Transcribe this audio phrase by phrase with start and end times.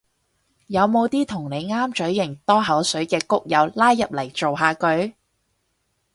[0.65, 5.13] 有冇啲同你啱嘴型多口水嘅谷友拉入嚟造下句